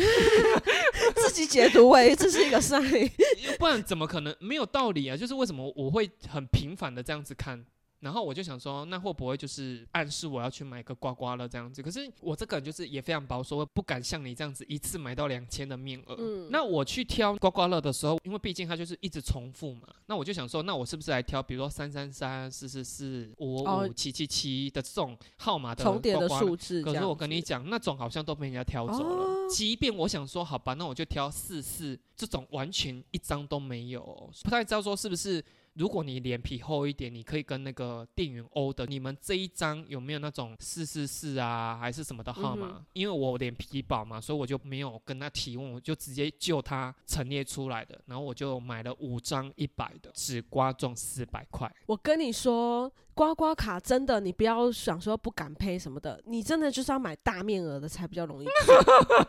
[1.17, 3.11] 自己解读为这是一个 sign，
[3.59, 5.17] 不然怎么可能没有道理啊？
[5.17, 7.65] 就是为什么我会很频繁的这样子看？
[8.01, 11.83] 然后我就想说，那会不会就是暗示我要去买个刮刮乐这样子？
[11.83, 16.17] 可是我这个人就是也非常保守，我不敢像你这样子一次买到两千的面额。
[16.19, 26.83] 嗯那我去挑刮刮乐的时候，因为毕竟它就是一直重复嘛，那我就想说，那我是不是来挑，比如说三三三、四四四、五哦五七七七的这种号码的重叠的刮刮乐数字。
[26.83, 29.25] 可是我跟你讲，那种好像都被人家挑走了。
[29.25, 34.29] 哦即便我想说，好吧，那我就挑四四这种，完全一张都没有哦。
[34.45, 35.43] 不太知道说是不是，
[35.79, 42.75] 如果你脸皮厚一点，你可以跟那个店员欧的，你们这一张有没有那种四四四啊，还是什么的号码？
[42.79, 51.73] 嗯因为我脸皮薄嘛，所以我就没有跟他提问，我就直接就他陈列出来的，然后我就买了五张一百的，只刮中四百块。
[51.87, 58.53] 我跟你说，刮刮卡真的，你不要想说不敢配什么的，你真的就是要买大面额的才比较容易中。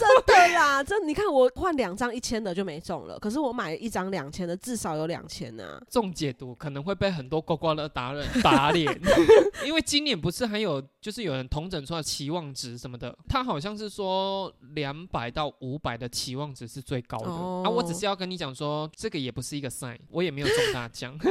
[0.00, 5.80] 真的啦，真你看我换两张一千的就没中了，可是我买一张两千的，至少有两千呢。
[5.88, 9.00] 这种解读可能会被很多刮刮乐达人打脸，
[9.64, 17.70] 因为今年不是还有就是有人统整出来期望值什么的，他好像是说两百到五百的期望值是最高的、哦啊。
[17.70, 21.16] 我只是要跟你讲说，这个也不是一个 sign，我也没有中大奖。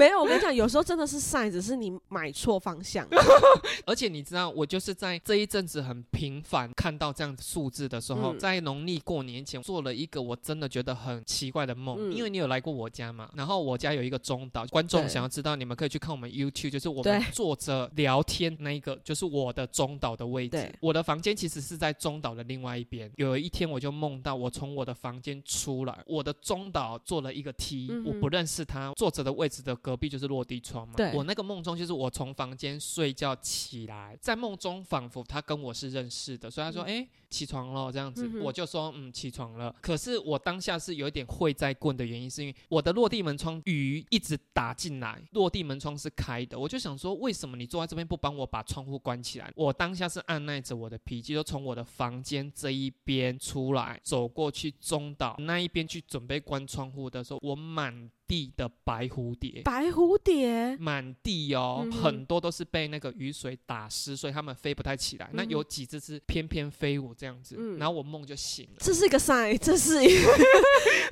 [0.00, 3.06] 没有，我跟你讲，有时候真的是 sign，只是你买错方向。
[3.84, 20.72] 而且你知道，我就是在这一阵子很频繁看到这样子数字的时候，嗯在农历过年前做了一个我真的觉得很奇怪的梦，嗯因为你有来过我家嘛，然后我家有一个中岛，观众想要知道，你们可以去看我们 YouTube，就是我们坐着聊天那一个，就是我的中岛的位置。
[20.80, 23.12] 我的房间其实是在中岛的另外一边。
[23.16, 30.94] 有一天我就梦到我从我的房间出来，我的中岛做了一个梯，嗯我不认识他，坐着的位置的隔壁就是落地窗嘛。
[30.96, 49.52] 对我那个梦中就是我从房间睡觉起来，在梦中仿佛他跟我是认识的，所以他说：“哎、起床了。”这样子，嗯我就说：“嗯，起床了。”可是我当下是有一点会在棍的原因，是因为我的落地门窗雨一直打进来，落地门窗是开的，我就想说，为什么你坐在这边不帮我把窗户关起来？
[49.56, 59.60] 我当下是按耐着我的脾气，就从我的房间这一边出来，走过去中岛那一边去准备关窗户的时候，我满地的白蝴蝶。
[59.64, 65.28] 白蝴蝶，满地哦，嗯很多都是被那个雨水打湿，所以它们飞不太起来。
[65.32, 68.76] 那有几只是翩翩飞舞这样子，嗯然后我梦就醒了。
[68.78, 70.12] 这是一个 sign，这是一个，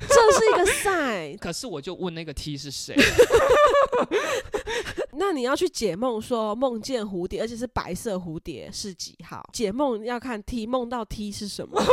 [0.07, 1.37] 这是一个 sign。
[1.39, 2.95] 可是我就问那个 T 是谁，
[5.13, 9.47] 那你要去解梦，说梦见蝴蝶，而且是白色蝴蝶是几号？
[9.51, 11.81] 解梦要看 T，梦到 T 是什么？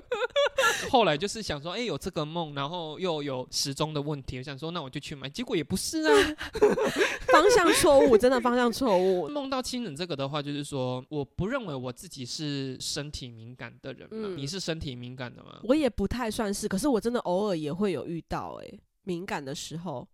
[0.90, 6.12] 后来就是想说，哎、有这个梦，然后又有时钟的问题，我想说，那我就去买，结果也不是啊。
[7.30, 9.28] 方向错误，真的方向错误。
[9.28, 14.28] 梦到亲人这个的话，就是说，我不认为我自己是身体敏感的人嘛。
[14.28, 15.60] 嗯你是身体敏感的吗？
[15.64, 20.06] 我也不太算是，可是我真的偶尔也会有遇到、欸，敏感的时候，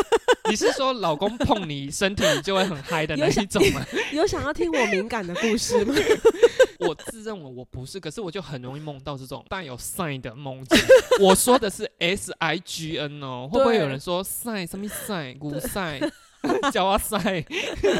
[0.48, 3.84] 你是说老公碰你身体你就会很嗨的那一种吗？
[4.14, 5.94] 有想要听我敏感的故事吗？
[6.80, 10.78] 我自认为我不是，可是我就很容易梦到这种带有 sign 的梦境。
[11.20, 16.10] 我说的是 S I G N 哦，会不会有人说 sign 什么 sign 古 sign
[16.72, 17.44] 叫啊 sign？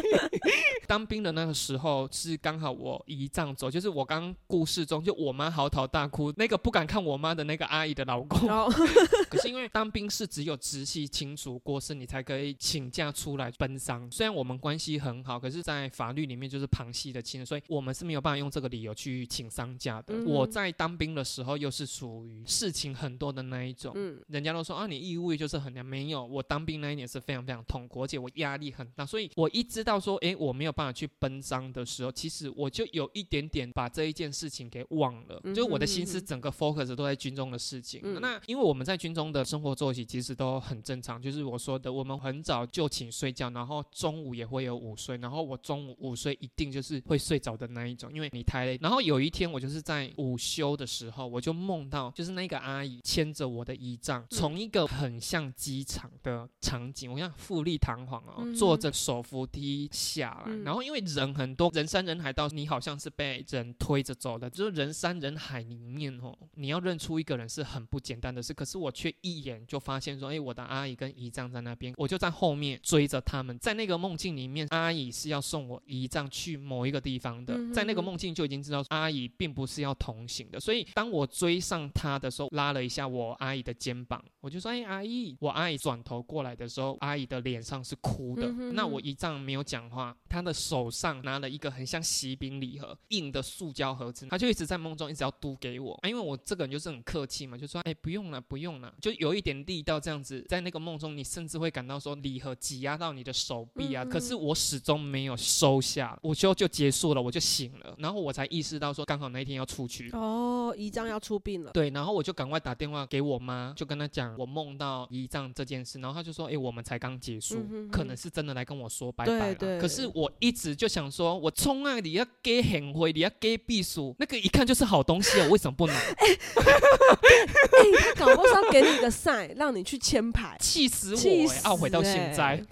[0.87, 8.39] 当兵的那个时候是刚好我姨丈走，就是我刚故事中就我妈嚎啕大哭，那个不敢看我妈的那个阿姨的老公。
[9.29, 14.09] 可是因为当兵是只有直系亲属过世，你才可以请假出来奔丧。
[14.11, 20.15] 虽然我们关系很好，可是，在法律里面就是旁系的亲人，所以我们是没有办法用这个理由去请丧假的。
[20.15, 23.91] 嗯我在当兵的时候又是属于事情很多的那一种。
[23.95, 26.23] 嗯，人家都说啊，你义务就是很难，没有。
[26.23, 38.01] 我当兵那一年是非常非常痛苦，而且我压力很大，所以我一知道说，诶，我没有办法去奔丧的时候，其实我就有一点点把这一件事情给忘了，嗯哼就是我的心思整个 focus 都在军中的事情。
[38.03, 48.77] 嗯那因为我们在军中的生活作息其实都很正常，就是我说的，我们很早就寝睡觉，然后中午也会有午睡，然后我中午午睡一定就是会睡着的那一种，因为你太累。
[48.81, 58.18] 然后有一天我就是在午休的时候，我就梦到就是那个阿姨牵着我的仪仗，从一个很像机场的场景，我想富丽堂皇
[58.55, 60.63] 坐着手扶梯下来，嗯。
[60.63, 110.09] 然后因为人很多，人山人海到你好像是被人推着走的，就是人山人海里面哦，你要认出一个人是很不简单的事，可是我却一眼就发现说，哎，我的阿姨跟姨丈在那边，我就在后面追着他们，在那个梦境里面，阿姨是要送我姨丈去某一个地方的，在那个梦境就已经知道阿姨并不是要同行的，所以当我追上她的时候，拉了一下我阿姨的肩膀，我就说，哎，阿姨，我阿姨转头过来的时候，阿姨的脸上是哭的，嗯那我姨丈没有讲话，他的手上拿了一个很像喜饼礼盒硬的塑胶盒子，他就一直在梦中一直要嘟给我，啊，因为我这个人就是很客气嘛，就说哎不用了不用了，就有一点力道这样子，在那个梦中你甚至会感到说礼盒挤压到你的手臂啊，嗯可是我始终没有收下，午休就结束了，我就醒了，然后我才意识到说刚好那一天要出去。
[110.11, 111.71] 哦，姨丈要出殡了。
[111.71, 117.57] 对，然后我就赶快打电话给我妈，就跟她讲我梦到姨丈这件事，然后她就说：“哎、我们才刚结束，
[117.99, 125.93] 可能是真的来跟我说拜拜了。”对可是我一直就想说，我冲啊，你要给很灰，你要给避暑，那个一看就是好东西啊，我为什么不拿？
[125.99, 130.57] 哎、他搞不好要给你一个 sign，让你去签牌。
[130.59, 131.69] 气死我、气欸！
[131.69, 132.63] 懊悔到现在。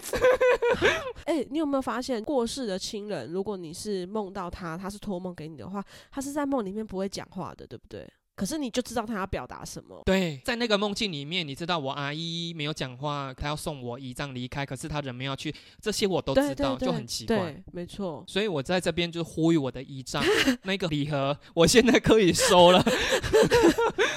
[1.26, 8.08] 哎、你有没有发现过世的亲人，如果你是梦到他，他是托梦给你的话，他是在梦里面不会讲话的，对不对？
[8.38, 10.00] 可是你就知道他要表达什么。
[10.06, 17.36] 对，在那个梦境里面，你知道我阿姨没有讲话，她要送我姨丈离开，可是她人没有去，这些我都知道，对对就很奇怪。
[17.36, 18.24] 对，没错。
[18.28, 20.24] 所以我在这边就呼吁我的姨丈，
[20.62, 22.86] 那个礼盒我现在可以收了。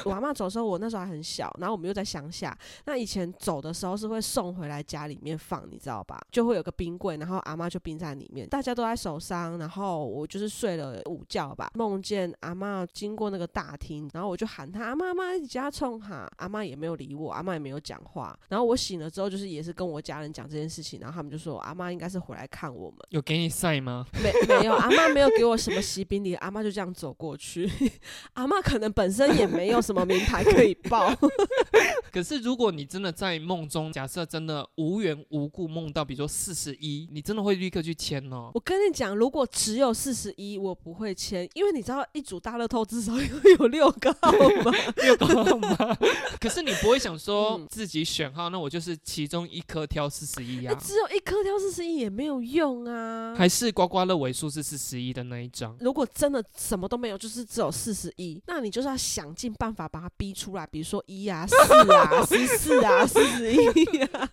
[0.07, 2.57] 我阿妈走的时候，我那时候还很小，然后我们又在乡下。
[2.85, 6.21] 那以前走的时候是会送回来家里面放，你知道吧？
[6.31, 8.49] 就会有个冰柜，然后阿妈就冰在里面。
[8.49, 18.39] 大家都在手上，然后我就是睡了午觉吧，梦见阿妈经过那个大厅，然后我就喊她阿妈妈家冲哈，阿妈也没有理我，阿妈也没有讲话。
[18.49, 22.99] 然后我醒了之后，就是也是跟我家人讲这件事情，然后他们就说阿妈应该是回来看我们。
[23.11, 24.07] 有给你晒吗？
[24.23, 27.71] 没没有，阿妈没有给我什么喜饼礼，阿妈就这样走过去。
[28.35, 31.15] 阿妈可能本身也没有什么名牌可以报。
[32.13, 38.51] 可是如果你真的在梦中，假设真的无缘无故梦到，比如说四十一，你真的会立刻去签哦。
[38.55, 45.77] 我跟你讲，如果只有四十一，我不会签，因为你知道一组大乐透至少有有六个号码，六个号码。
[46.41, 50.75] 可是你不会想说自己选号，那我就是其中一颗挑四十一呀。
[50.81, 53.35] 只有一颗挑四十一也没有用啊。
[53.37, 55.77] 还是刮刮乐尾数是四十一的那一张。
[55.81, 61.57] 如果真的什么都没有，就是只有四十一，那你就是要想尽办法把把他逼出来，比如说一啊、四
[61.91, 64.29] 啊、十四啊、四十一啊。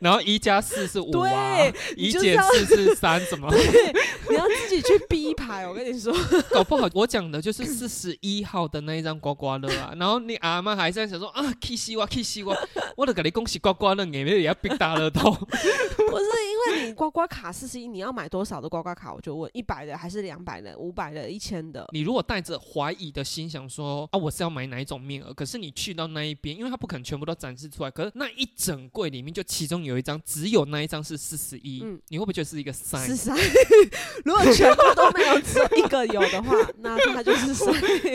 [0.00, 1.58] 然后一加四是五啊，
[1.96, 3.50] 一减四是三，怎么？
[3.50, 3.92] 对，
[4.30, 5.66] 你要自己去逼牌。
[5.66, 6.14] 我跟你说，
[6.50, 9.92] 搞不好我讲的就是四十一号的那一张刮刮乐啊。
[9.96, 12.56] 然后你阿妈还在想说啊，K 西哇 K 西哇，
[12.96, 15.30] 我都给你恭喜刮刮乐，你们也要逼大乐透。
[15.32, 19.12] 不是因为你刮刮卡四十一，你要买多少的刮刮卡？
[19.12, 21.86] 我就问一百的还是两百的、五百的、一千的？
[21.92, 25.32] 你如果带着怀疑的心想说啊，我是要买哪一种面额？
[25.34, 33.04] 可是你去到那一边，因为他不可能全部都展示出来，可是那一整柜里面就其中有一张，只有那一张是四十一，嗯，你会不会觉得是一个三？
[33.06, 33.36] 是三。
[34.24, 37.74] 如果全部都没有，只有一个有的话， 那它就是三。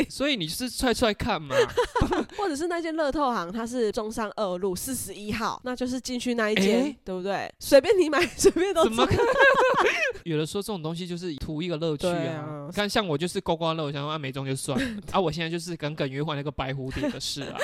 [0.10, 1.56] 所以你就是踹踹看嘛，
[2.38, 7.52] 或者是那间乐透行，它是中山二路四十一号，那就是进去那一间，对不对？
[7.60, 8.84] 随便你买，随便都。
[8.84, 9.08] 怎么？
[10.24, 12.70] 有的说这种东西就是图一个乐趣啊。
[12.74, 15.20] 看像我就是刮刮乐，我想说啊没中就算了啊。
[15.20, 17.58] 我现在就是耿耿于怀那个白蝴蝶的事啊，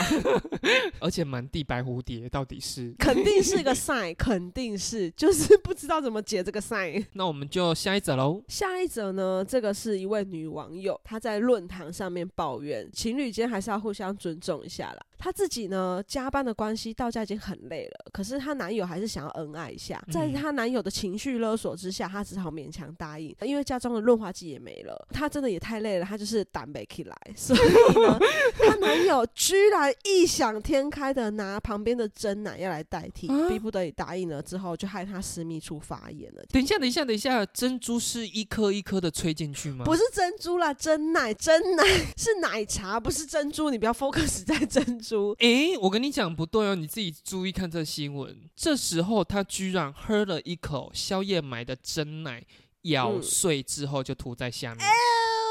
[0.99, 2.93] 而且满地白蝴蝶，到底是？
[2.97, 7.05] 肯定是个 sign，肯定是，就是不知道怎么解这个 sign。
[7.13, 8.43] 那我们就下一则喽。
[8.49, 14.99] 下一则呢，这个是一位女网友，她在论坛上面抱怨，情侣间还是要互相尊重一下啦。
[15.17, 23.35] 她自己呢，加班的关系到家已经很累了，可是她男友还是想要恩爱一下，在她男友的情绪勒索之下，她只好勉强答应。
[23.41, 28.19] 因为家中的润滑剂也没了，她真的也太累了，她就是胆没起来，所以呢，
[28.59, 36.43] 她男友居然异想天开的拿旁边的真奶要来代替，逼不得已答应了之后，就害她私密处发炎了。
[36.49, 39.83] 等一下，等一下，等一下，珍珠是一颗一颗的吹进去吗？
[39.85, 41.83] 不是珍珠啦，真奶，真奶
[42.15, 45.06] 是奶茶，不是珍珠，你不要 focus 在珍珠。
[45.39, 48.35] 哎，我跟你讲不对哦，你自己注意看这新闻。
[48.55, 52.43] 这时候他居然喝了一口宵夜买的真奶，
[52.83, 54.85] 咬碎之后就涂在下面。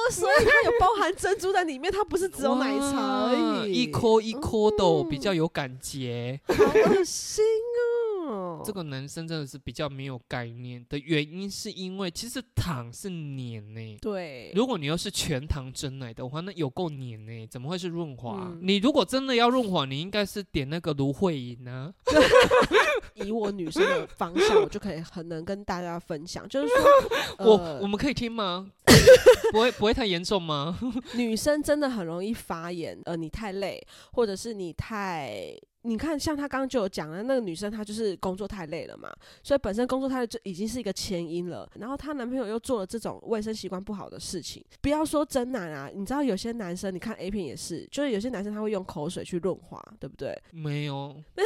[0.09, 3.72] 所以它有包含珍珠在里面，它不是只有奶茶而已。
[3.72, 6.40] 一颗一颗的，比较有感觉。
[6.46, 8.05] 好恶心哦！
[8.64, 13.99] 这个男生真的是比较没有概念的原因，是因为其实糖是黏呢。
[14.01, 18.53] 对，如果你要是全糖真奶的话，那有够黏呢，怎么会是润滑？
[18.61, 21.93] 你如果真的要润滑，你应该是点那个芦荟饮呢。
[23.14, 26.77] 以我女生的方向，我就可以很能跟大家分享，就是说，
[27.47, 28.70] 我我们可以听吗？
[29.53, 30.79] 不会不会太严重吗？
[31.14, 35.57] 女生真的很容易发炎，呃，你太累，或者是你太。
[35.87, 39.09] 你看，像他刚刚就有讲了，那个女生她就是工作太累了嘛，
[39.41, 41.68] 所以本身工作太累就已经是一个前因了。
[41.78, 50.37] 然后她男朋友又做了这种卫生习惯不好的事情，不要说真男啊，你知道有些男生，你看 A 片也是，就是有些男生他会用口水去润滑，对不对？
[50.51, 51.43] 没有， 你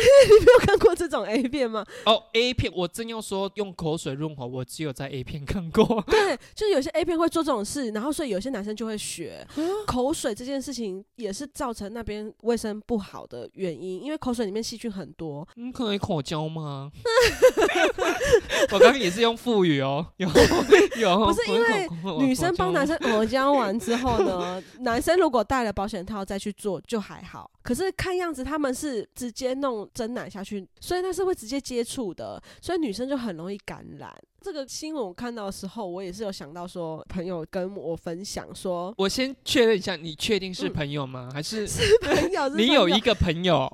[0.47, 1.85] 没有看过这种 A 片吗？
[2.07, 6.03] 哦，A 片，我真要说用口水润滑，我只有在 A 片看过。
[6.09, 9.47] 对，就是有些 A 片会做这种事，然后所以有些男生就会学
[9.87, 14.30] 口水这件事情，也是造成那边卫生不好的原因，因为口。
[14.31, 16.91] 口水里面细菌很多，嗯，可能口交吗？
[18.73, 20.29] 我刚刚也是用腹语哦，有
[20.99, 34.15] 有， 不是因为女生帮男生口交完之后呢， 男生如果戴了保险套再去做就还好，可是看样子他们是直接弄真奶下去，所以那是会直接接触的，所以女生就很容易感染。
[34.43, 41.29] 这个新闻我看到的时候，我也是有想到说，朋友跟我分享说，我先确认一下，你确定是朋友吗？
[41.31, 42.49] 还是是朋友？
[42.49, 43.71] 你有一个朋友？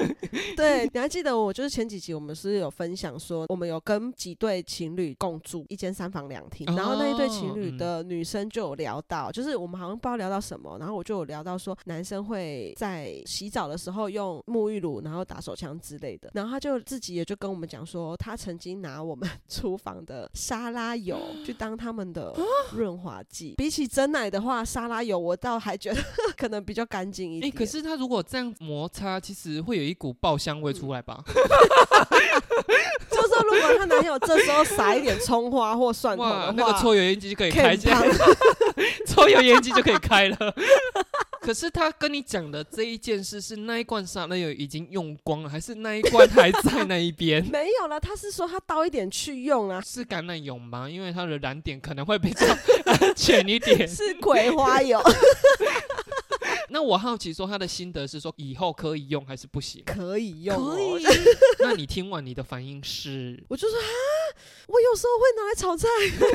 [0.54, 16.28] 对，你还记得我就是前几集我们是有分享说，我们有跟几对情侣共住一间三房两厅，然后那一对情侣的女生就有聊到，就是我们好像不知道聊到什么，然后我就有聊到说，男生会在洗澡的时候用沐浴乳，然后打手枪之类的。
[16.34, 21.16] 然后他就自己也就跟我们讲说，他曾经拿我们 厨房的沙拉油
[21.46, 22.34] 去当他们的
[22.72, 23.54] 润滑剂。
[23.58, 26.02] 比起真奶的话，沙拉油我倒还觉得
[26.36, 27.52] 可能比较干净一哎、点。
[27.52, 31.22] 可是他如果这样摩擦，其实会有一股爆香味出来吧？
[33.10, 38.04] 就是说如果她男友这时候撒一点葱花或蒜头的话，，那个抽油烟机就可以开，健康
[39.06, 40.36] 抽油烟机就可以开了。
[41.40, 47.44] 可是他跟你讲的这一件事是那一罐沙拉油已经用光了，还是那一罐还在那一边？
[47.50, 47.98] 没有了。
[47.98, 50.88] 他是说他倒一点去用啊，是橄榄油吗？
[50.88, 52.46] 因为它的燃点可能会比较
[52.86, 53.86] 安全一点。
[53.88, 55.00] 是葵花油，
[56.68, 59.82] 那我好奇说他的心得是说以后可以用还是不行？
[59.86, 61.04] 可以用、哦，可以。
[61.60, 63.42] 那你听完你的反应是？
[63.48, 63.84] 我就说啊，
[64.66, 65.88] 我有时候会拿来炒菜，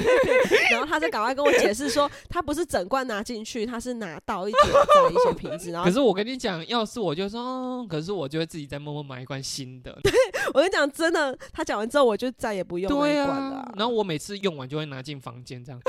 [0.72, 9.98] 然后他就赶快跟我解释说，他不是整罐拿进去，他是拿倒一点在一些瓶子， 然后可是我跟你讲，要是我就说，哦可是我就会自己再默默买一罐新的。
[10.54, 15.82] 我跟你讲，真的，他讲完之后我就再也不用那对一罐了啊，然后我每次用完就会拿进房间这样。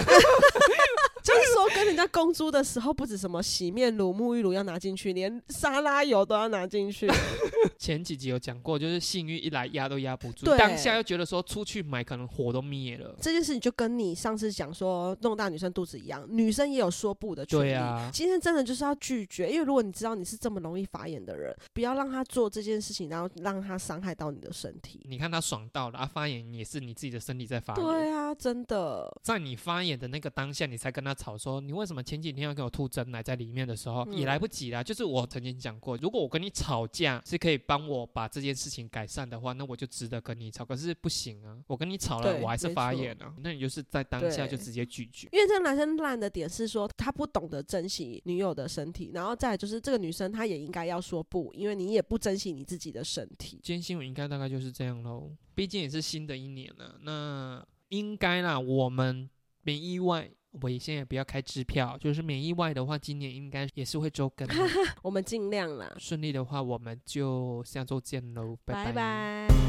[1.37, 7.09] 就是说跟人家公租的时候，不止什么洗面乳、沐浴乳要拿进去，连沙拉油都要拿进去。
[7.79, 13.15] 前几集有讲过，就是性欲一来压都压不住，当下又觉得说出去买可能火都灭了。
[13.21, 17.63] 这件事情就跟你上次讲说弄大女生肚子一样，女生也有说不的权利。
[17.65, 25.05] 对啊今天真的就是要拒绝，因为如果你知道你是这么容易发炎的人，不要让他做这件事情，然后让他伤害到你的身体。
[25.09, 27.85] 你看他爽到了，啊，发炎也是你自己的身体在发炎。
[27.85, 34.83] 对啊，真的，在你发炎的那个当下，你才跟他吵说，你为什么前几天要给我吐真奶在里面的时候，嗯也来不及啦。
[34.83, 40.63] 就是我曾经讲过，如果我跟你吵架是可以帮我把这件事情改善的话，那我就值得跟你吵。
[40.63, 45.27] 可是不行啊，我跟你吵了，我还是发炎啊，那你就是在当下就直接拒绝。
[45.33, 53.61] 因为这个男生烂的点是说他不懂得珍惜女友的身体，然后再来就是这个女生她也应该要说不，因为你也不珍惜你自己的身体。
[53.63, 59.31] 今天新闻应该大概就是这样喽，毕竟也是新的一年了，那应该啦，我们
[59.63, 60.31] 没意外。
[60.61, 64.55] 我也现在不要开支票，就是免意外的话，今年应该也是会周更的。
[65.03, 68.87] 我们尽量啦，顺利的话，我们就下周见喽，拜。
[68.87, 69.66] 拜拜